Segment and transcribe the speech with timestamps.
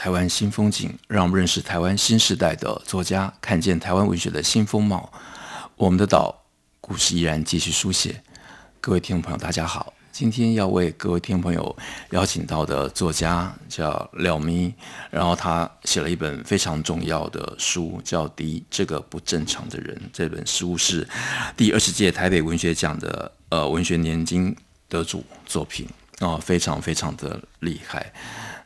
[0.00, 5.12] 台湾新风景，让我们认识台湾新时代的作家，看见台湾文学的新风貌。
[5.76, 6.34] 我们的岛
[6.80, 8.22] 故事依然继续书写。
[8.80, 11.76] 各位听众朋友，大家好，今天要为各位听众朋友
[12.12, 14.72] 邀请到的作家叫廖咪，
[15.10, 19.94] 然后他写了一本非常重要的书，叫《敌这个不正常的人》。
[20.14, 21.06] 这本书是
[21.58, 24.56] 第二十届台北文学奖的呃文学年金
[24.88, 25.86] 得主作品
[26.20, 28.10] 啊、非常非常的厉害。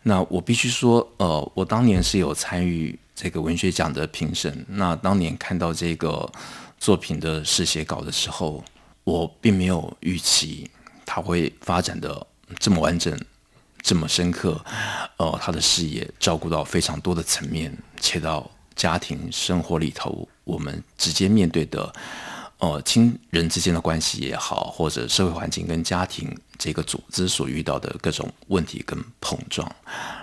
[0.06, 4.64] 那我必须说，呃，我当年是有参与这个文学奖的评审。
[4.68, 6.30] 那当年看到这个
[6.78, 8.62] 作品的试写稿的时候，
[9.02, 10.70] 我并没有预期
[11.06, 12.26] 它会发展的
[12.58, 13.18] 这么完整、
[13.80, 14.62] 这么深刻。
[15.16, 21.90] 呃，他的视野照顾到非常多的层面，切到家庭生活里头，我们直接面对的。
[22.64, 29.70] 哦，亲人之间的关系也好，或者社会环境跟家庭这个组织所遇到的各种问题跟碰撞，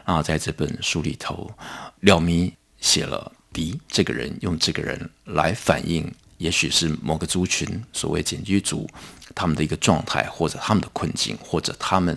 [0.04, 1.52] 然后在这本书里头，
[2.00, 8.90] 廖咪写了敌这个人，用这个人来反映，也许是某个族群，所谓简居族，
[9.36, 12.16] 他们的一个状态，或者他们的困境，或者他们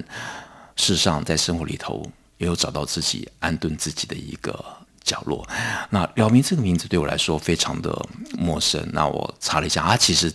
[0.75, 2.03] 事实上在生活里头
[2.39, 4.65] 也有找到自己安顿自己的一个。
[5.05, 5.47] 角落，
[5.91, 7.95] 那廖明这个名字对我来说非常的
[8.39, 8.83] 陌生。
[8.93, 10.33] 那我查了一下，他其实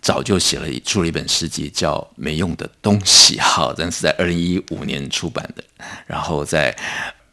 [0.00, 5.64] 早就写了出了一本诗集，叫《没用的东西》 哈，但是在二零一五年出版的。
[6.06, 6.74] 然后在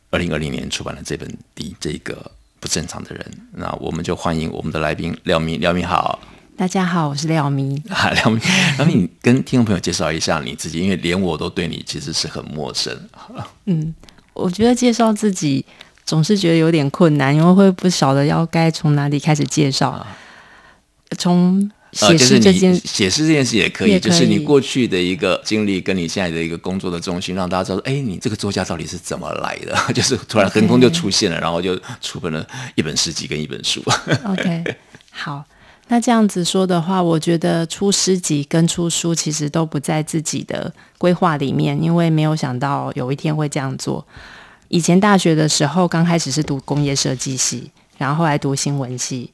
[0.09, 3.31] 二零二零年出版了这本《第这个不正常的人》。
[3.53, 6.19] 那我们就欢迎我们的来宾廖明，廖明好，
[6.57, 7.81] 大家好，我是廖明。
[7.89, 8.41] 啊，廖明，
[8.77, 13.07] 廖明，你跟听众朋友介绍一下你自己，因为连我都对你其实是很陌生。
[13.65, 13.93] 嗯，
[14.33, 15.63] 我觉得介绍自己。
[16.05, 20.05] 总是觉得有点困难，因为会不晓得要该从哪里开始介绍。
[21.17, 29.77] 从写诗这件写诗这件事也可以，就是你过去的一个经历，跟你现在的一个工作的重心，让大家知道，哎，你这个作家到底是怎么来的？
[29.93, 33.83] 就是突然横空就出现了，然后就出版了一本诗集跟一本书。
[34.23, 34.63] OK，
[35.11, 35.43] 好，
[35.89, 44.07] 那这样子说的话，我觉得出诗集跟出书其实都不在自己的规划里面，因为没有想到有一天会这样做。
[44.71, 49.29] 以前大学的时候，刚开始是读工业设计系，然后后来读新闻系。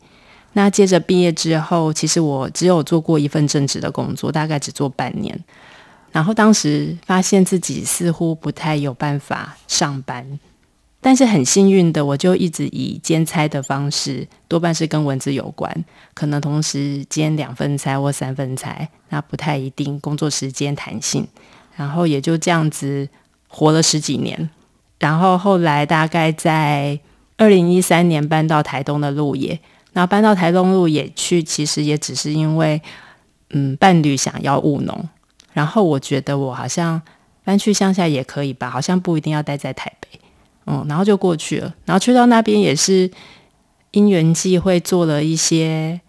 [0.54, 5.40] 那接着毕业之后，其实我只有做过一份正职的工作，大概只做半年。
[6.12, 10.40] 然后当时发现自己似乎不太有办法上班，
[11.00, 21.28] 但是很幸运的，我就一直以兼差的方式，多半是跟文字有关，可能同时兼两份差或三份差，那不太一定，工作时间弹性。
[21.76, 23.08] 然后也就这样子
[23.48, 24.50] 活了十几年。
[25.00, 27.00] 然后后来大概在
[27.38, 29.60] 二零一三年搬到台东的鹿野，
[29.94, 32.82] 然后搬到台东鹿野去，其实也只是因为，
[33.52, 35.08] 嗯，伴侣想要务农，
[35.54, 37.00] 然后我觉得我好像
[37.44, 40.20] 搬去乡下也可以吧，好像不一定要待在台北，
[40.66, 43.10] 嗯，然后就过去了，然后去到那边也是
[43.92, 46.02] 因缘际会做了一些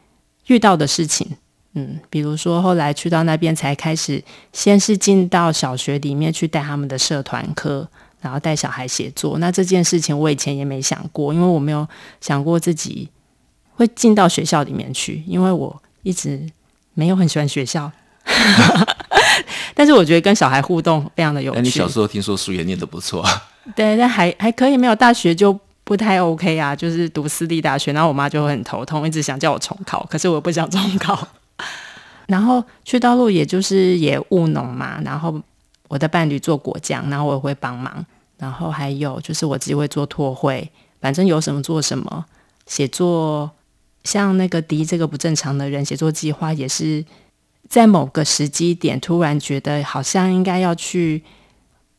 [0.46, 1.36] 遇到的事情，
[1.74, 4.24] 嗯，比如说后来去到那边才开始，
[4.54, 7.86] 先是进到小学里面去带他们的社团课。
[8.20, 11.86] 然后带小孩写作，那这件事情我以前也没想过，因为我没有
[12.20, 13.08] 想过自己
[13.74, 16.44] 会进到学校里面去，因为我一直
[16.94, 17.90] 没有很喜欢学校。
[19.74, 21.60] 但是我觉得跟小孩互动非常的有趣。
[21.60, 23.42] 你小时候听说书也念得不错啊？
[23.76, 31.28] 对，但还还可以，没有大学就不太 OK 啊，就是读私立大学，然后我妈就会很头痛，一直想叫我重考，可是我不想重考。
[32.26, 35.40] 然后去到路也就是也务农嘛，然后。
[35.88, 38.04] 我的伴侣做果酱，然后我也会帮忙，
[38.36, 40.70] 然后还有就是我自己会做拓绘，
[41.00, 42.24] 反正有什么做什么。
[42.66, 43.50] 写作
[44.04, 47.04] 像那个迪这个不正常的人，写作计划也是
[47.68, 51.22] 在某个时机点突然觉得好像应该要去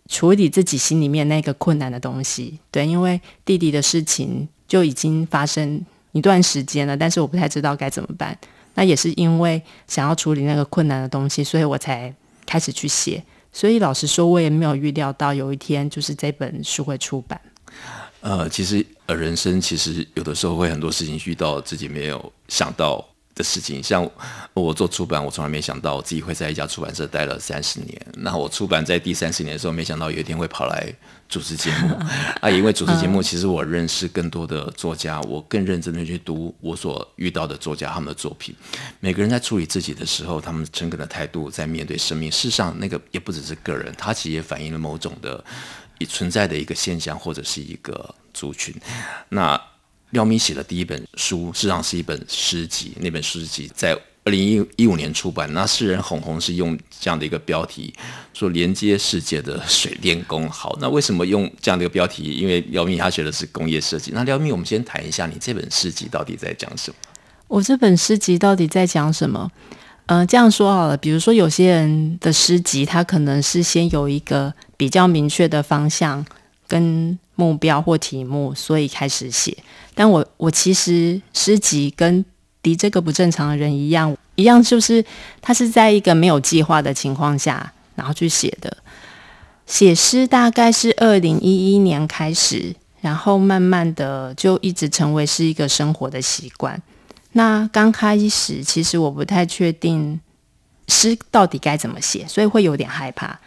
[0.08, 2.60] 处理自己心里面那个困难的东西。
[2.70, 8.38] 对，因为弟弟的事情就已经发生一段时间了，但是我不太知道该怎么办。
[8.76, 12.14] 那也是因为想要处理那个困难的东西，所以我才
[12.46, 13.24] 开始去写。
[13.52, 17.40] 所以老实说，我也没有预料到有一天就是这本书会出版。
[18.22, 23.04] 呃，其实呃，人生其实有的时候会很多事情遇到自己没有想到
[23.40, 23.82] 的事情。
[23.82, 24.08] 像
[24.54, 28.00] 我做出版，我从来没想到我自己会在一家出版社待了三十年。
[28.18, 30.94] 那我出版在第三十年的时候，没想到有一天会跑来
[31.30, 31.96] 主持节目
[32.42, 32.50] 啊！
[32.50, 38.54] 因为主持节目，其实我认识更多的作家，我更认真的去读我所遇到的作家他们的作品。
[39.00, 42.30] 每个人在处理自己的时候，他们诚恳的态度在面对生命。
[42.30, 45.42] 事实上，那个也不只是个人，他其实也反映了某种的
[46.10, 48.76] 存在的一个现象，或者是一个族群。
[49.30, 49.60] 那
[50.12, 52.94] 廖明写的第一本书，事实上是一本诗集。
[53.00, 55.52] 那本诗集在二零一一五年出版。
[55.54, 57.94] 那诗人红红是用这样的一个标题
[58.34, 60.50] 说“连接世界的水电工”。
[60.52, 62.24] 好，那为什么用这样的一个标题？
[62.36, 64.12] 因为廖明他学的是工业设计。
[64.14, 66.96] 那廖明，我们先谈一下你这本诗集到底在讲什么？
[67.48, 69.52] 我这本诗集到底在讲什么？
[70.08, 76.26] 嗯、这样说好了，比如说有些人的诗集，他可能是先有一个比较明确的方向
[76.68, 79.58] 跟目标或题目，所以开始写。
[79.96, 82.26] 但我我其实诗集跟
[82.62, 85.04] 敌这个不正常的人一样，一样就是
[85.42, 88.78] 他是在一个没有计划的情况下，然后去写的。
[89.66, 96.82] 写诗大概是二零一一年开始，然后慢慢的就一直成为是一个生活的习惯。
[97.32, 100.20] 那刚开始其实我不太确定
[100.88, 103.40] 诗到底该怎么写，所以会有点害怕。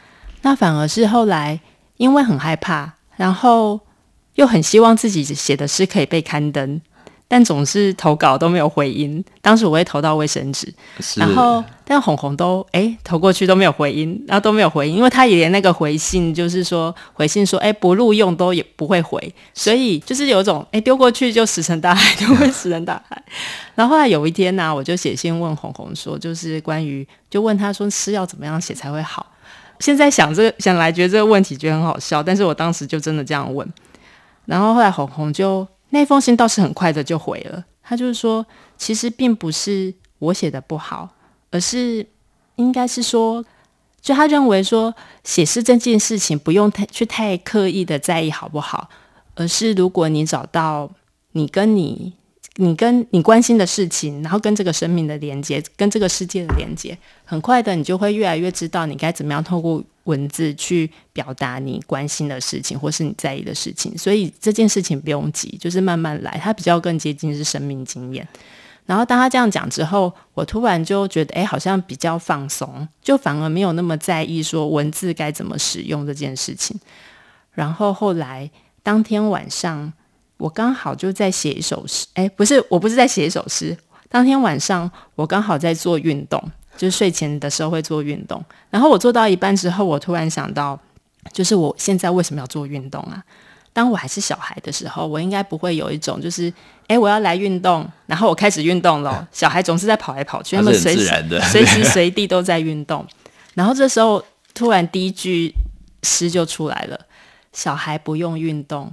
[0.42, 1.60] 那反而是后来
[1.96, 3.80] 因为很害怕，然后。
[4.36, 6.80] 又很希望自己写的诗可以被刊登，
[7.28, 9.22] 但总是投稿都没有回音。
[9.42, 10.72] 当时我会投到卫生纸，
[11.16, 23.22] 然后但红红都哎投过去都没有回音，然后都没有回音，因为他也连那个回信就是说回信说哎不录用都也不会回，所以就是有一种哎丢过去就石沉大海，就会石沉大海。
[23.76, 29.26] 然后后来有一天呢、啊，我就写信问红红说，就是关于就问他说诗要怎么样写才会好。
[29.82, 33.68] 现在想这想来觉得这个问题觉得很好笑，但是我当时就真的这样问。
[34.44, 38.46] 然后后来红红就那封信倒是很快的就回了，他就是说，
[38.78, 41.08] 其实并不是我写的不好，
[41.50, 42.06] 而是
[42.54, 43.44] 应该是说，
[44.00, 44.94] 就他认为说
[45.24, 48.88] 写诗这件事情不用太去太刻意的在意好不好，
[49.34, 50.92] 而是如果你找到
[51.32, 52.12] 你跟你。
[52.56, 63.96] 你跟你关心的事情，然后跟这个生命的连接，跟这个世界的连接，很快的，你就会越来越知道你该怎么样透过文字去表达你关心的事情，或是你在意的事情。
[63.96, 68.28] 所以这件事情不用急，就是慢慢来，它比较更接近是生命经验。
[68.84, 76.78] 然后当他这样讲之后，我突然就觉得，哎，好像比较放松，就反而没有那么在意说文字该怎么使用这件事情。
[77.52, 78.50] 然后后来
[78.82, 79.94] 当天晚上。
[80.42, 83.76] 我刚好就在写一首诗，哎，不是，我不是在写一首诗。
[84.08, 86.42] 当天晚上，我刚好在做运动，
[86.76, 88.44] 就是睡前的时候会做运动。
[88.68, 90.76] 然后我做到一半之后，我突然想到，
[91.32, 93.22] 就是我现在为什么要做运动啊？
[93.72, 96.52] 当我还是小孩的时候，我应该不会有一种就是，
[96.88, 99.24] 哎，我要来运动，然后我开始运动了。
[99.30, 101.06] 小孩总是在跑来跑去，他们随时
[101.52, 103.06] 随时随地都在运动。
[103.54, 104.20] 然后这时候，
[104.54, 105.54] 突然第一句
[106.02, 106.98] 诗就出来了：
[107.52, 108.92] 小孩不用运动。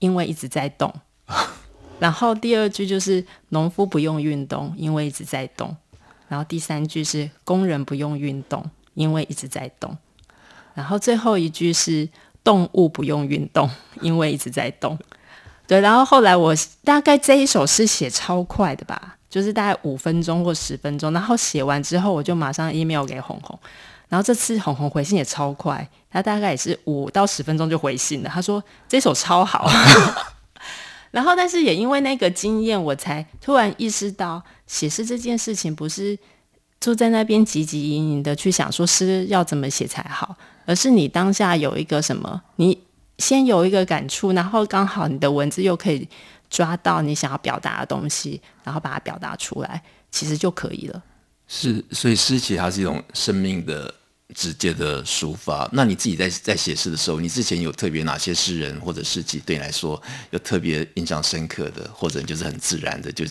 [0.00, 0.92] 因为一直在动，
[2.00, 5.76] 然后第二句就是农夫不用运动，因为一直在动，
[6.26, 9.96] 然后第三句是工人不用运动，因为一直在动，
[10.74, 12.08] 然后最后一句是
[12.42, 13.70] 动物不用运动，
[14.02, 14.98] 因为一直在动。
[15.66, 23.56] 对，然后后来我大概这一首诗写超快的吧，就是大概五分钟或十分钟，然后写完之后我就马上 email 给鸿鸿。
[24.10, 28.28] 然后这次红红回信也超快，他大概也是五到十分钟就回信了。
[28.28, 29.70] 他说这首超好，
[31.12, 36.18] 然后但是也因为那个经验，我才突然意识到写诗这件事情不是
[36.80, 40.36] 坐在那边汲汲营营的去想说诗要怎么写才好，
[40.66, 42.82] 而是你当下有一个什么，你
[43.18, 46.08] 先有一个感触，然后刚好你的文字又可以
[46.48, 51.00] 抓到你想要表达的东西，然后把它表达出来，其实就可以了。
[51.46, 53.94] 是，所以诗其实它是一种生命的。
[54.34, 55.68] 直接的抒发。
[55.72, 63.24] 那你自己在在写诗的时候，你之前有特别哪些诗人或者事迹对你来说有特别印象深刻的，或者就是很自然的就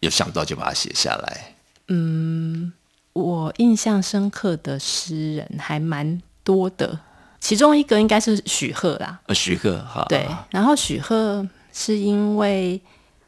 [0.00, 1.54] 有想到就把它写下来？
[1.88, 2.72] 嗯，
[3.12, 6.98] 我印象深刻的诗人还蛮多的，
[7.40, 9.20] 其中一个应该是许鹤啦。
[9.26, 10.06] 呃，许鹤哈。
[10.08, 12.80] 对，然后许鹤是因为，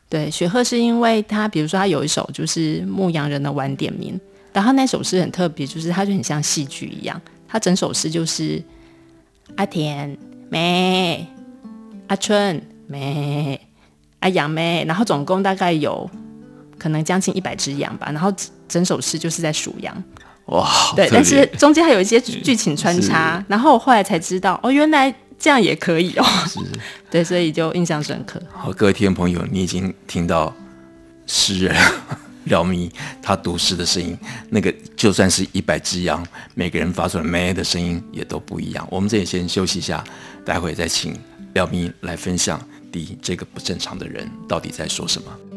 [0.09, 4.15] 对，许鹤是因为他，比如说他有一首就是《牧羊人的晚点名》。
[4.57, 7.21] 然后那首诗很特别，就是它就很像戏剧一样。
[7.47, 8.63] 它整首诗就是
[9.57, 10.17] 阿田
[10.49, 11.27] 咩，
[12.07, 13.61] 阿春咩，
[14.21, 16.09] 阿羊咩，然后总共大概有
[16.79, 18.09] 可能将近一百只羊吧。
[18.11, 18.33] 然后
[18.67, 20.05] 整首诗就是在数羊。
[20.47, 23.45] 哇，对，但是中间还有一些剧情穿插。
[23.49, 26.25] 然后我后来才知道，哦，原来这样也可以哦。
[26.49, 26.59] 是，
[27.11, 28.41] 对，所以就印象深刻。
[28.51, 30.57] 好，各位听众朋友，你已经听到
[31.27, 31.77] 诗人。
[32.47, 32.91] 廖咪
[33.23, 34.19] 他读诗的声音，
[34.51, 38.87] 那个就算是一百只羊，每个人发出来咩的声音也都不一样。
[38.91, 40.03] 我们这里先休息一下，
[40.45, 41.17] 待会再请
[41.55, 42.61] 廖咪来分享
[42.91, 45.56] 第这个不正常的人到底在说什么。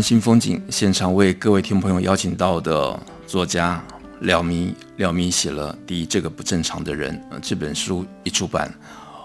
[0.00, 3.82] 新风景现场为各位听众朋友邀请到的作家
[4.20, 8.72] 廖明，廖明写了《第一这个不正常的人》这本书一出版，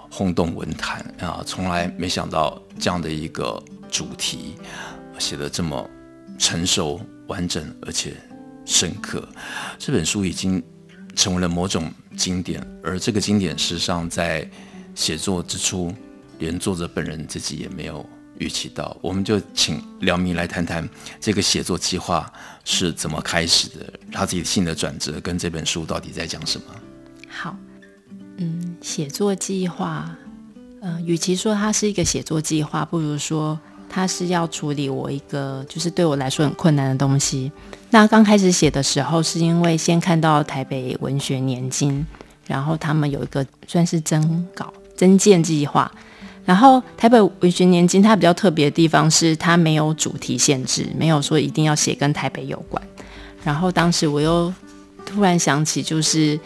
[0.10, 1.44] 轰动文坛啊！
[1.46, 4.55] 从来没想到这样的一个主题
[5.17, 5.89] 写的这么
[6.38, 8.13] 成熟、完整而且
[8.65, 9.27] 深刻。
[9.77, 10.62] 这本书已经
[11.15, 14.50] 成为了某种经典，而这个经典实际上在
[14.94, 15.94] 写作之初，
[16.39, 18.08] 连作者本人自己也没有。
[18.37, 20.87] 预期到，我们就请廖咪来谈谈
[21.19, 22.31] 这个写作计划
[22.63, 26.65] 是怎么开始的，他自己性的转折跟这本书到底在讲什么？
[27.29, 27.55] 好，
[28.37, 30.09] 嗯，写作计划，
[30.81, 37.51] 呃，与其说它是一个写作计划，不如说它是要处理我一个就是对我来说很困难的东西。
[37.89, 42.05] 那刚开始写的时候，是因为先看到台北文学年金，
[42.45, 45.89] 然后他们有一个算是征稿征件计划。
[46.45, 52.81] 然后台北文学年金它比较特别的地方是它没有主题限制，没有说一定要写跟台北有关。
[53.43, 54.53] 然后当时我又
[55.03, 56.39] 突然想起，就是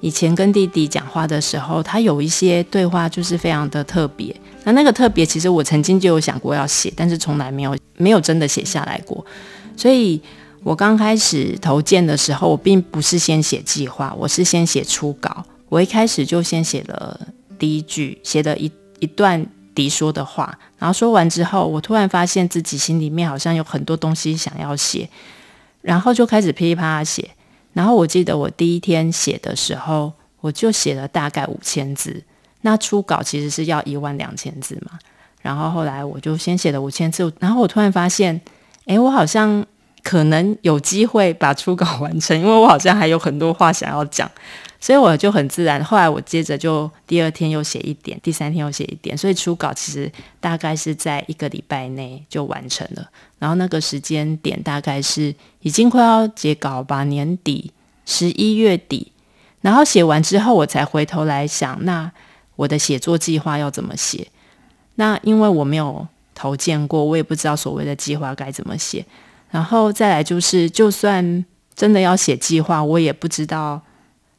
[0.00, 4.34] 以前跟弟弟讲话的时候，他有一些对话就是非常的特别。
[4.64, 9.24] 那那个特别，其实我曾经就有想过要写，但是从来没有没有真的写下来过。
[9.74, 10.20] 所以
[10.62, 15.42] 我刚开始投件的时候，我并不是先写计划，我是先写初稿。
[15.70, 17.18] 我一开始就先写了
[17.58, 18.70] 第一句，写的一。
[19.00, 25.08] 一段迪说的话，然后说完之后，我突然发现自己心里面好像有很多东西想要写，
[25.82, 27.30] 然后就开始噼里啪啦写。
[27.72, 32.22] 然后我记得我第一天写的时候，我就写了大概五千字。
[32.62, 34.98] 那初稿其实是要一万两千字嘛。
[35.40, 38.40] 然后后来我就先写了五千字，然后我突然发现，
[38.86, 39.64] 哎，我好像
[40.02, 44.30] 可能有机会把初稿完成，因为我好像还有很多话想要讲。
[44.82, 53.06] 所以我就很自然，后来我接着就第二天又写一点，第三天又写一点，所以初稿其实大概是在一个礼拜内就完成了。
[53.38, 57.70] 然后那个时间点大概是已经快要结稿吧，年底
[58.06, 59.12] 十一月底。
[59.60, 62.10] 然后写完之后，我才回头来想，那
[62.56, 64.28] 我的写作计划要怎么写？
[64.94, 69.04] 那因为我没有投件过，我也不知道所谓的计划该怎么写。
[69.50, 73.80] 然后再来就是，就算真的要写计划，我也不知道。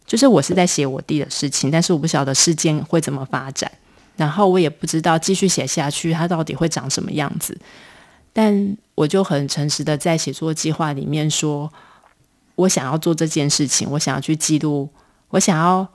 [0.03, 3.72] 就是我是在写我弟的事情，但是我不晓得事件会怎么发展，
[4.18, 7.58] 然后我也不知道继续写下去它到底会长什么样子。
[8.34, 11.72] 但我就很诚实的在写作计划里面说，
[12.56, 14.89] 我想要做这件事情，我想要去记录，
[15.30, 15.88] 我想要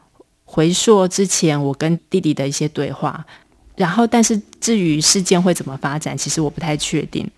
[0.44, 3.26] 回溯之前我跟弟弟的一些对话。
[3.74, 7.30] 然后，但是至于事件会怎么发展，其实我不太确定。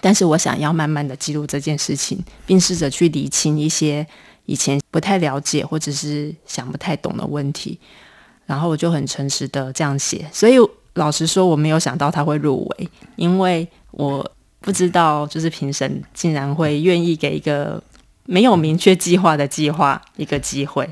[0.00, 4.06] 但是我想要慢慢的记录这件事情，并试着去理清一些。
[4.50, 7.78] 以前不太了解或者是想不太懂的问题，
[8.46, 10.24] 然后我就很诚实的这样写。
[10.32, 10.54] 所以
[10.94, 14.26] 老实说，我没有想到他会入围，因为我
[14.60, 17.82] 不知道就是评审竟然会愿意给一个
[18.24, 20.88] 没有明确计划的计划一个机会。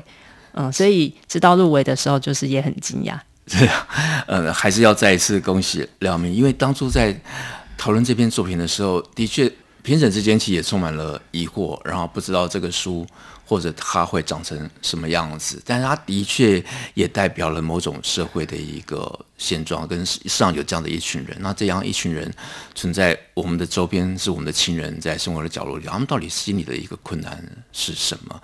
[0.53, 3.17] 嗯，所以知道入围的时候，就是也很惊讶。
[3.47, 3.87] 对啊，
[4.27, 7.19] 呃，还是要再一次恭喜廖明，因为当初在
[7.77, 9.51] 讨论这篇作品的时候，的确
[9.83, 13.05] 评审之间其实也充满了疑惑，然后不知道这个书。
[13.49, 15.61] 或者它会长成什么样子？
[15.65, 16.61] 但是它的确
[16.95, 21.33] 也代表了某种社会的一个现状，跟世上有这样的一群人。
[21.39, 22.29] 那这样一群人
[22.75, 27.41] 存在我们的周边，是我们的亲人，在生活的角落里，他们到底心里的一个困难
[27.71, 28.41] 是什么？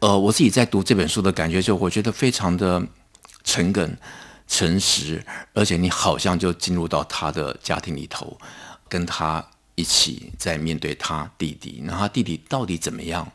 [0.00, 2.84] 呃，我自己在读这本书的感觉，就我觉得非常的
[3.44, 3.96] 诚恳、
[4.52, 8.38] 诚实，而且你好像就进入到他的家庭里头，
[8.86, 9.42] 跟他
[9.76, 11.80] 一起在面对他弟弟。
[11.82, 13.26] 那他弟弟到底怎么样？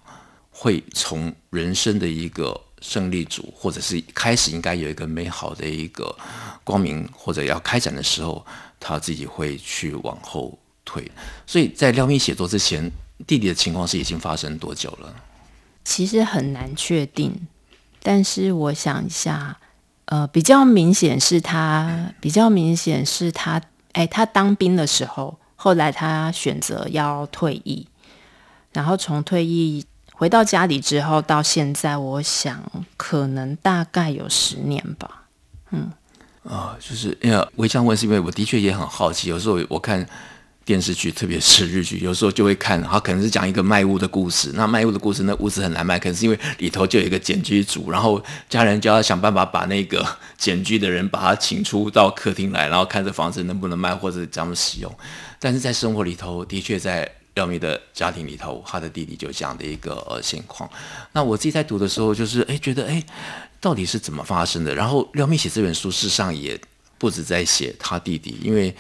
[0.51, 6.15] 会从人生的一个胜利组，或者是开始应该有一个美好的一个
[6.63, 8.45] 光明，或者要开展的时候，
[8.79, 11.11] 他自己会去往后退。
[11.47, 12.91] 所以在廖咪写作之前，
[13.25, 15.15] 弟弟的情况是已经发生多久了？
[15.83, 17.47] 其实很难确定，
[18.03, 19.59] 但是我想一下，
[20.07, 23.61] 呃，比较明显是他，比较明显是他，
[23.91, 27.87] 哎，他当兵的时候，后来他选择要退役，
[28.73, 32.63] 然后从退役回到家里之后到现在，我想
[32.95, 35.23] 可能大概有十年吧，
[35.71, 35.91] 嗯。
[36.49, 39.29] 啊、就是因为我这样问，是因为我的确也很好奇。
[39.29, 40.07] 有时候我看
[40.67, 44.51] 电视剧，特别是日剧， 有时候就会看，他可能是讲一个卖屋的故事。
[44.53, 50.05] 那卖屋的故事，那屋子很难卖，可能是因为里头就有一个检居组，然后家人就要想办法把那个
[50.37, 54.93] 检居的人把他请出到客厅来，然后看这房子能不能卖或者怎么使用。
[55.39, 60.69] 但是在生活里头，的确在廖咪的家庭里头，他的弟弟就这样的一个呃情况。
[61.13, 63.01] 那我自己在读的时候，就是哎觉得哎。
[63.59, 64.73] 到底是怎么发生的？
[64.75, 66.57] 然后廖咪写这本书，事实上也
[66.99, 68.73] 不止在写他弟弟，因为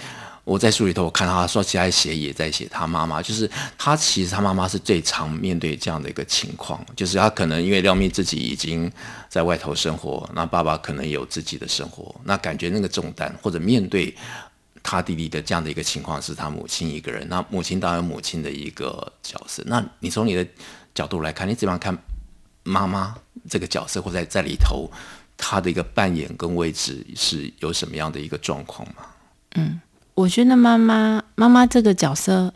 [0.47, 8.89] 我在书里头我看到他说，其实他写也在写他妈妈，就是他其实他妈妈是最常面对这样的一个情况，就是他可能因为廖咪自己已经
[9.27, 14.15] 在外头生活，那爸爸可能有自己的生活，那感觉那个重担或者面对
[14.81, 20.47] 他弟弟的这样的一个情况是他母亲一个人，那母亲当然母亲的一个角色，那你从你的
[20.95, 21.97] 角度来看，你怎么样看？
[22.63, 23.15] 妈妈
[23.49, 24.89] 这个角色，或在在里头，
[25.37, 29.05] 她的一个扮演跟位置是有什么样的一个状况吗？
[29.55, 29.79] 嗯，
[30.17, 32.51] 我觉得妈妈妈妈这个角色，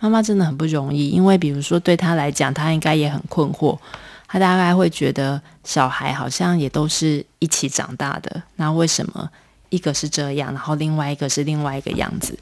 [0.00, 3.78] 妈妈真的很不容易，因为比如说对她来讲，她应该也很困惑，
[4.26, 9.30] 她大概会觉得小孩好像也都是一起长大的，那为什么
[9.68, 12.36] 一个是这样，然后另外一个是另外一个样子？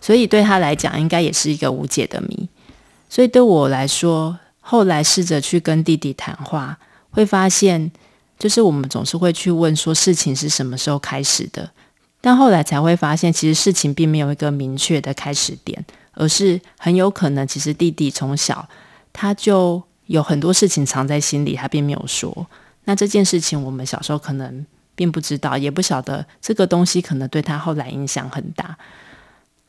[0.00, 2.48] 所以对她来讲，应该也是一个无解的谜。
[3.08, 6.76] 所以对我来说，后来试着去跟弟弟谈话，
[7.12, 7.92] 会发现，
[8.40, 11.70] 就是我们总是会去问说事情是什么时候开始的，
[12.26, 18.68] 但后来才会发现，其实事情并没有一个明确的开始点，而是很有可能，其实弟弟从小
[19.12, 22.48] 他就有很多事情藏在心里，他并没有说。
[22.86, 28.76] 那这件事情我们小时候可能并不知道，也不晓得这个东西可能对他后来影响很大。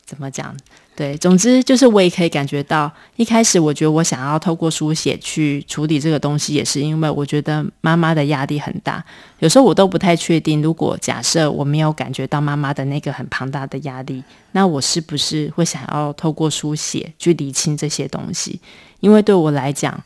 [0.08, 0.56] 怎么讲？
[0.96, 9.04] 对，总之就是我也可以感觉到，一开始我觉得我想要透过书写去处理这个东西，也是因为我觉得妈妈的压力很大。
[9.40, 18.58] 有时候我都不太确定，如果假设我没有感觉到妈妈的那个很庞大的压力，那我是不是会想要透过书写去理清这些东西？
[19.00, 20.02] 因为对我来讲，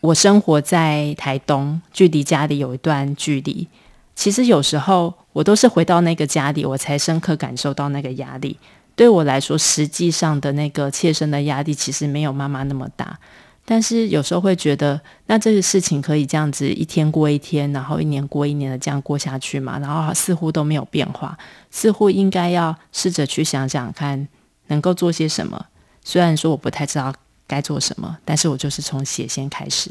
[0.00, 3.66] 我生活在台东，距离家里有一段距离。
[4.14, 8.56] 其实有时候我都是回到那个家里，我才深刻感受到那个压力。
[8.96, 13.18] 对我来说，实际上的那个切身的压力其实没有妈妈那么大，
[13.62, 19.78] 但是有时候会觉得，那这个事情可以这样子一天过一天，然后一年过一年的这样过下去嘛？
[19.78, 21.36] 然后似乎都没有变化，
[21.70, 24.26] 似乎应该要试着去想想看，
[24.68, 25.66] 能够做些什么。
[26.02, 27.14] 虽然说我不太知道
[27.46, 29.90] 该做什么，但是我就是从写先开始。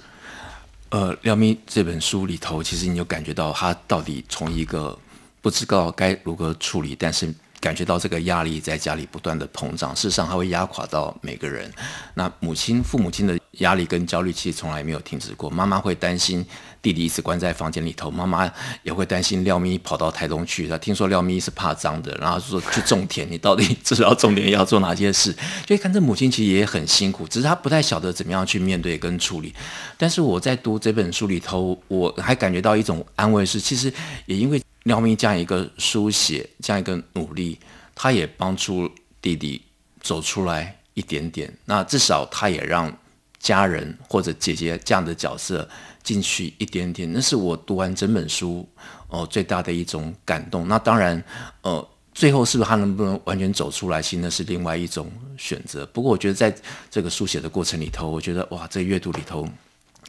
[0.90, 4.98] 呃，廖咪这本书里头，其实你有感觉到他到底从一个
[5.44, 7.32] 不知道该如何处理，但是。
[7.66, 11.74] 感觉到这个压力在家里不断的膨胀，事实上它会压垮到每个人。
[12.14, 15.50] 那母亲、父母亲的压力跟焦虑其实从来没有停止过。
[15.50, 16.46] 妈妈会担心
[16.80, 18.48] 弟弟一直关在房间里头，妈妈
[18.84, 20.68] 也会担心廖咪跑到台东去。
[20.68, 25.36] 他听说廖咪是怕脏的，然后说去种田，你到底 知道种田要做哪些事？
[25.66, 29.52] 就看这母亲其实也很辛苦，只是她不太晓得怎么样去面对跟处理。
[29.98, 33.92] 但是我在读这本书里头，我还感觉到一种安慰是，其实
[34.28, 34.62] 也因为。
[34.86, 37.60] 廖咪这样一个书写，这样一个努力，
[37.94, 39.62] 他也帮助弟弟
[40.00, 41.52] 走出来一点点。
[41.66, 42.96] 那至少他也让
[43.40, 45.68] 家人或者姐姐这样的角色
[46.04, 47.12] 进去一点点。
[47.12, 48.68] 那是我读完整本书
[49.08, 50.68] 哦、最大的一种感动。
[50.68, 51.24] 那当然，
[51.62, 55.84] 呃，最后是不是他能不能完全走出来，其实那是另外一种选择。
[55.88, 56.56] 不过我觉得在
[56.92, 59.48] 这个书写的过程里头，我觉得哇，这阅读里头，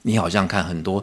[0.02, 1.02] 你好像看很多。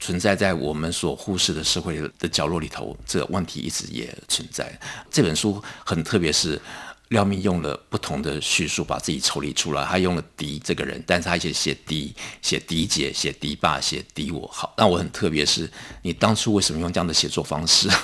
[0.00, 4.78] 存在在我们所忽视的社会的角落里头，这个问题一直也存在。
[5.10, 6.60] 这本书很特别，是
[7.08, 9.84] 廖明用了不同的叙述把自己抽离出来。
[9.84, 14.46] 他用了迪这个人，但是他写写迪、写迪姐、写迪爸、写迪我。
[14.52, 15.70] 好，那我很特别，是
[16.02, 17.88] 你当初为什么用这样的写作方式？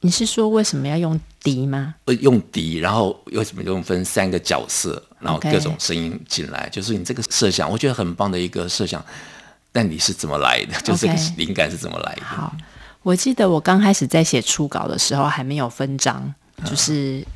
[0.00, 1.94] 你是说为什么要用迪吗？
[2.04, 9.04] 呃用迪，然后为什么用分三个角色，然后各种声音进来.就是你这个设想，我觉得很棒的一个设想。
[9.74, 10.80] 但你是怎么来的？
[10.82, 12.54] 就是灵感是怎么来的.好，
[13.02, 16.32] 我记得我刚开始在写初稿的时候还没有分章，
[16.64, 17.26] 就是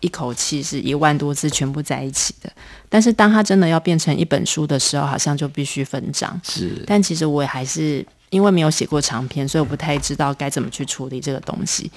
[0.00, 2.52] 一口气是一万多字全部在一起的。
[2.90, 6.38] 但是当它真的要变成一本书的时候，好像就必须分章。
[6.44, 11.90] 是，但其实我也还是因为没有写过长篇，所以我不太知道该怎么去处理这个东西。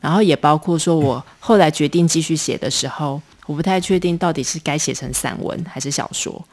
[0.00, 6.44] 然后也包括说我后来决定继续写的时候，我不太确定到底是该写成散文还是小说。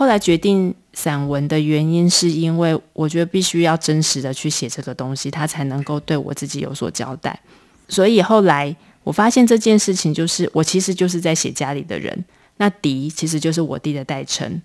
[0.00, 7.38] 后来决定散文的原因，是因为我觉得必须要真实的去写这个东西，它才能够对我自己有所交代。
[7.86, 12.24] 所以后来我发现这件事情，就是我其实就是在写家里的人。
[12.56, 14.62] 那迪其实就是我弟的代称，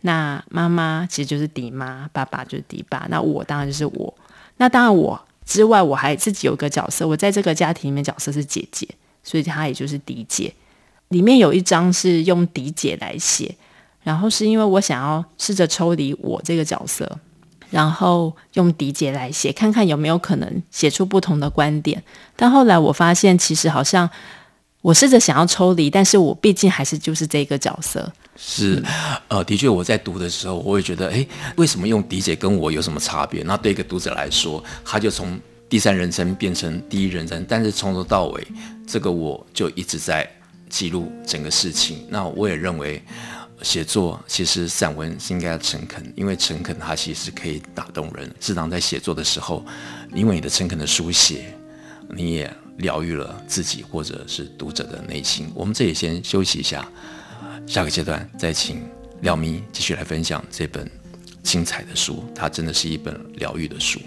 [0.00, 4.14] 那妈妈其实就是迪妈，爸爸就是迪爸，那我当然就是我。
[4.56, 8.88] 那当然我之外，我还自己有个角色，我在这个家庭里面角色是姐姐，
[9.22, 10.50] 所以她也就是迪姐。
[11.08, 13.54] 里面有一章是用迪姐来写。
[14.08, 17.06] 然后是因为我想要试着抽离我这个角色，
[17.68, 22.02] 然后用迪姐来写，看看有没有可能写出不同的观点。
[22.34, 24.08] 但后来我发现，其实好像
[24.80, 28.10] 我试着想要抽离，但是我毕竟还是就是这个角色。
[28.34, 28.82] 是，
[29.28, 33.42] 呃，的确我在读的时候，我会觉得，哎，为什么用迪姐跟我有什么差别？
[33.42, 38.46] 那对一个读者来说，他就从第三人称变成第一人称，但是从头到尾，
[38.86, 40.26] 这个我就一直在
[40.70, 42.06] 记录整个事情。
[42.08, 43.02] 那我也认为。
[43.62, 48.32] 写作其实散文是应该要诚恳，因为诚恳它其实可以打动人。
[48.40, 49.64] 适当在写作的时候，
[50.14, 51.52] 因为你的诚恳的书写，
[52.08, 55.50] 你也疗愈了自己或者是读者的内心。
[55.54, 56.88] 我们这里先休息一下，
[57.66, 58.82] 下个阶段再请
[59.22, 60.88] 廖咪继续来分享这本
[61.42, 62.24] 精彩的书。
[62.34, 64.00] 它真的是一本疗愈的书。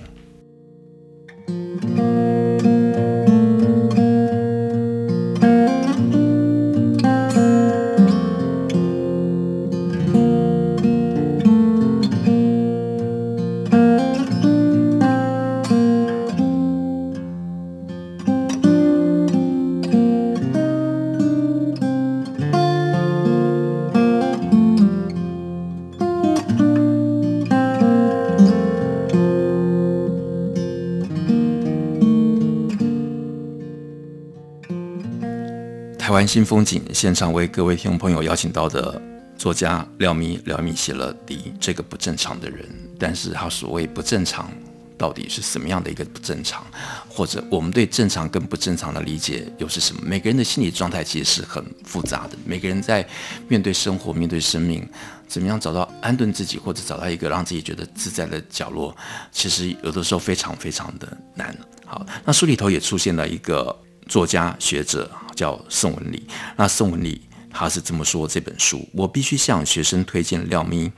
[36.22, 39.02] 湾新风景现场为各位听众朋友邀请到的
[39.40, 42.64] 作家廖咪，廖咪写了《迪这个不正常的人》，
[43.00, 44.52] 但是他所谓不正常，
[45.00, 46.64] 到底是什么样的一个不正常？
[47.10, 50.04] 或者我们对正常跟不正常的理解又是什么？
[50.06, 53.04] 每个人的心理状态其实是很复杂的，每个人在
[53.48, 54.88] 面对生活、面对生命，
[55.28, 58.96] 怎么样找到安顿自己，或者找到一个让自己觉得自在的角落，
[59.32, 61.58] 其实有的时候非常非常的难。
[61.84, 63.76] 好，那书里头也出现了一个。
[64.08, 70.92] 作家学者叫宋文礼，那宋文礼他是这么说这本书，我必须向学生推荐廖咪，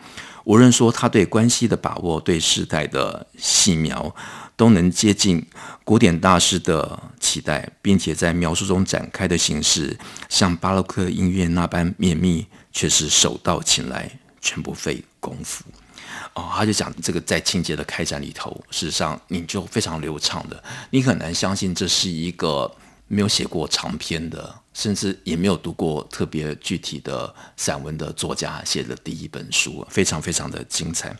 [0.44, 4.13] 无论说他对关系的把握，对时代的细描，
[4.56, 5.44] 都能接近
[5.84, 9.98] 古典大师的期待，并且在描述中展开的形式，
[10.30, 15.63] 像巴洛克音乐那般绵密，却是手到擒来，全不费功夫。
[16.36, 22.72] 哦，他就讲这个在情节的开展里头，事实上你就非常流畅的，你很难相信这是一个。
[23.13, 31.15] 没有写过长篇的，甚至也没有读过特别具体的散文的作家写的第一本书，非常非常的精彩。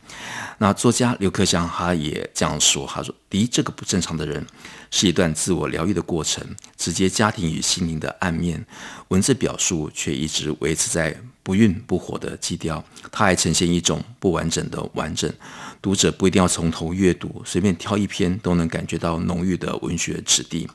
[0.58, 4.44] 那作家刘克襄他也这样说：“他说，迪这个不正常的人，
[4.90, 6.44] 是一段自我疗愈的过程，
[6.76, 8.66] 直接家庭与心灵的暗面，
[9.10, 12.84] 文字表述却一直维持在不孕不火的基调。
[13.12, 15.32] 它还呈现一种不完整的完整。
[15.80, 20.68] 读者不一定要从头阅读，随便挑一篇都能感觉到浓郁的文学质地。”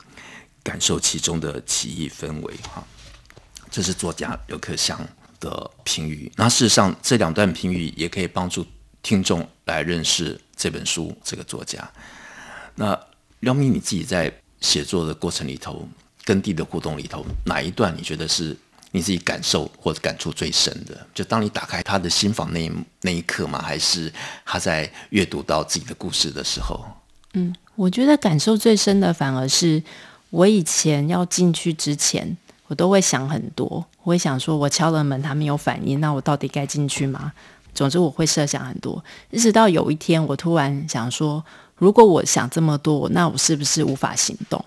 [0.61, 2.83] 感受其中的奇异氛围，哈，
[3.71, 4.99] 这是作家刘克襄
[5.39, 6.31] 的评语。
[6.35, 8.65] 那事实上，这两段评语也可以帮助
[9.01, 11.89] 听众来认识这本书这个作家。
[12.75, 12.99] 那
[13.39, 15.87] 廖咪，你自己在写作的过程里头，
[16.25, 18.55] 跟地的互动里头，哪一段你觉得是
[18.91, 21.07] 你自己感受或者感触最深的？
[21.13, 23.61] 就当你打开他的心房那一那一刻吗？
[23.61, 24.11] 还是
[24.45, 26.85] 他在阅读到自己的故事的时候？
[27.33, 29.81] 嗯，我觉得感受最深的反而是。
[30.29, 32.37] 我以前要进去之前，
[32.67, 33.85] 我都会想很多。
[34.03, 37.31] 我会想说，我敲了门，他没有反应，那我到底该进去吗？
[37.73, 39.03] 总之，我会设想很多。
[39.31, 41.43] 一直到有一天，我突然想说，
[41.75, 44.63] 如果我想这么多，那我是不是无法行动？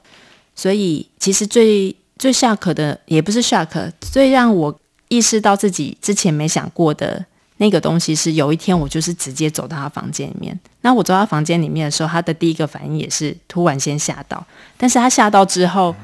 [0.55, 7.25] 所以，其实最最 shock 的，也不是 shock，最让我意识到自己之前没想过的。
[7.63, 14.45] 那个东西是有一天我就是直接走到他房间里面，那我走到房间里面的时候，他的第一个反应也是突然先吓到，
[14.77, 15.95] 但是他吓到之后，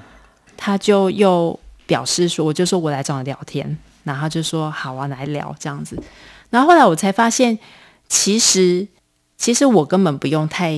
[0.57, 6.01] 他就又表示说，我就说我来找你聊天，然后就说好啊，来聊这样子，
[6.51, 7.59] 然后后来我才发现，
[8.09, 8.87] 其实
[9.37, 10.73] 其实我根本不用太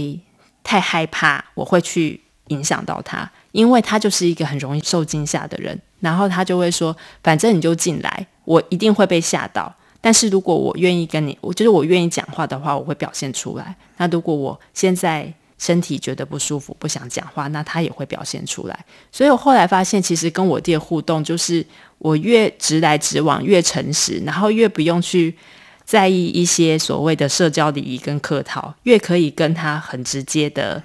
[0.65, 9.75] 太害怕我会去影响到他，因为他就是一个很容易受惊吓的人，然后他就会说，反正你就进来，我一定会被吓到。
[10.01, 13.77] 但是如果我愿意跟你，我就是我愿意讲话的话，我会表现出来。
[13.99, 18.85] 那如果我现在身体觉得不舒服，不想讲话，那他也会表现出来。
[19.13, 21.65] 所以我后来发现，其实跟我弟的互动，就是
[21.99, 25.37] 我越直来直往，越诚实，然后越不用去
[25.85, 30.83] 在意一些所谓的社交礼仪跟客套，越可以跟他很直接的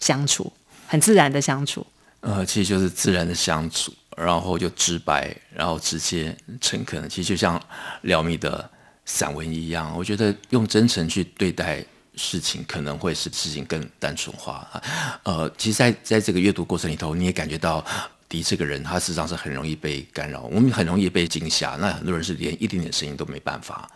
[0.00, 0.52] 相处，
[0.88, 1.86] 很自然的相处。
[2.20, 7.08] 呃，其实就是自然的相处，然后就直白，然后直接、诚恳。
[7.08, 7.62] 其实就像
[8.02, 8.68] 廖咪的
[9.04, 14.66] 散文一样，我觉得用真诚去对待事情，可能会使事情更单纯化。
[15.22, 17.84] 呃，其实在，在在这个阅读过程里头，你也感觉到
[18.28, 21.76] 迪这个人，他实际上是很容易被干扰，我们很容易被惊吓。
[21.76, 23.88] 那很多人是连一点点声音都没办法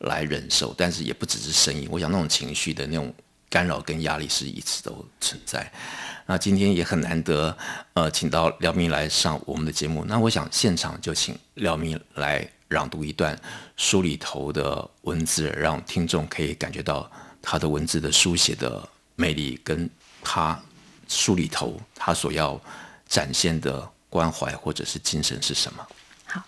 [0.00, 3.14] 来忍受，但是也不只是声音，我想那种情绪的那种
[3.48, 5.72] 干扰跟压力是一直都存在。
[6.30, 7.56] 那今天也很难得，
[7.94, 10.04] 呃，请到廖明来上我们的节目。
[10.04, 13.34] 那我想现场就请廖明来朗读一段
[13.78, 17.10] 书里头的文字，让听众可以感觉到
[17.40, 18.86] 他的文字的书写的
[19.16, 19.88] 魅力，跟
[20.22, 20.60] 他
[21.08, 22.60] 书里头他所要
[23.06, 25.86] 展现的关怀或者是精神是什么？
[26.26, 26.42] 好，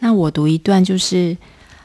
[0.00, 1.36] 那我读一段，就是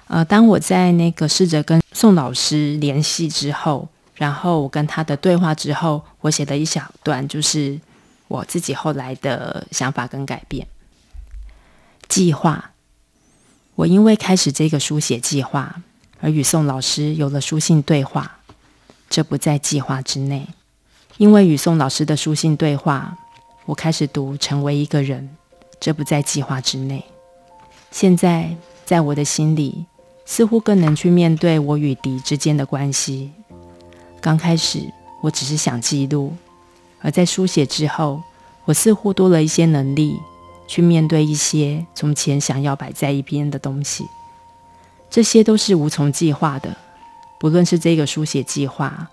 [0.07, 3.87] 呃，当我在那个试着跟宋老师联系之后。
[4.21, 7.79] 然后我跟他的对话之后，我写了一小段，就是
[8.27, 10.67] 我自己后来的想法跟改变。
[12.07, 12.69] 计划，
[13.73, 15.81] 我因为开始这个书写计划，
[16.19, 18.37] 而与宋老师有了书信对话，
[19.09, 20.47] 这不在计划之内。
[21.17, 23.17] 因为与宋老师的书信对话，
[23.65, 25.27] 我开始读《成为一个人》，
[25.79, 27.03] 这不在计划之内。
[27.89, 28.55] 现在
[28.85, 29.87] 在我的心里，
[30.27, 33.31] 似乎更能去面对我与敌之间的关系。
[34.21, 34.79] 刚开始，
[35.19, 36.31] 我只是想记录；
[37.01, 38.21] 而在书写之后，
[38.65, 40.15] 我似乎多了一些能力，
[40.67, 44.05] 去面对一些从前想要摆在一边的东西。
[45.09, 46.77] 这些都是无从计划的，
[47.39, 49.09] 不论是这个书写计划，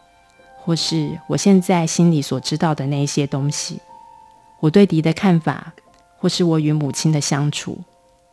[0.58, 3.80] 或是我现在心里所知道的那一些东西，
[4.60, 5.72] 我对敌的看法，
[6.18, 7.78] 或是我与母亲的相处，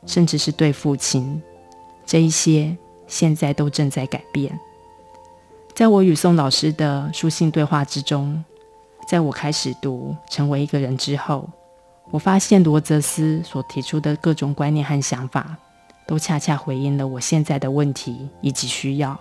[0.05, 1.41] 甚至是对父亲，
[2.05, 2.75] 这一些
[3.07, 4.59] 现在都正在改变。
[5.75, 8.41] 在我与宋老师的书信对话之中，
[9.09, 11.49] 在我开始读《成为一个人》之后，
[12.11, 15.57] 我发现罗泽斯所提出的各种观念和想法，
[16.07, 19.19] 都恰恰回应了我现在的问题以及需要。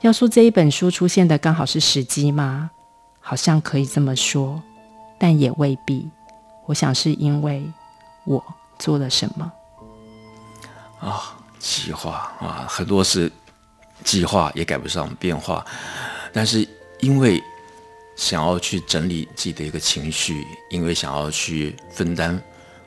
[0.00, 2.70] 要说这一本书出现的刚好是时机吗？
[3.20, 4.60] 好像可以这么说，
[5.18, 6.08] 但也未必。
[6.64, 7.70] 我想是因为
[8.24, 8.42] 我
[8.78, 9.52] 做了什么
[10.98, 11.36] 啊？
[11.58, 13.30] 计划啊，很多事。
[14.04, 15.64] 计划也赶不上变化，
[16.32, 16.66] 但是
[17.00, 17.42] 因为
[18.16, 22.40] 想要去整理自己的一个情绪，因为想要去分担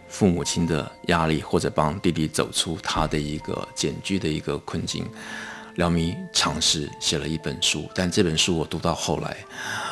[0.07, 5.05] 父母亲的压力，或者帮弟弟走出他的一个艰巨的一个困境，
[5.75, 7.89] 廖咪尝试写了一本书。
[7.95, 9.37] 但这本书我读到后来，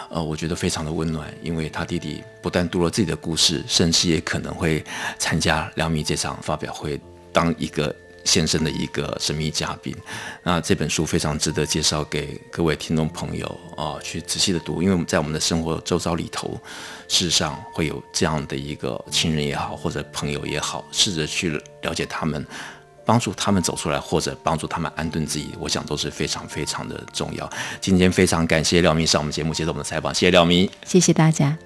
[0.09, 4.83] 呃，我觉得非常的温暖，因为他弟弟不但读了自己的故事，甚至也可能会
[5.17, 6.99] 参加廖咪这场发表会，
[7.31, 7.93] 当一个。
[8.23, 9.95] 现身的一个神秘嘉宾，
[10.43, 16.59] 那这本书非常值得介绍给各位听众朋友啊，去仔细的读，因为我们在我们的生活周遭里头，
[17.07, 21.49] 事实上会有这样的一个亲人也好，或者朋友也好，试着去
[21.81, 22.45] 了解他们，
[23.05, 27.49] 帮助他们走出来，或者帮助他们安顿自己，我想都是非常非常的重要。
[27.81, 31.57] 今天非常感谢廖明上我们节目接受我们的采访，谢谢廖明，谢谢大家。